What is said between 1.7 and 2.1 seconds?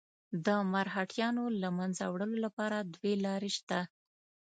منځه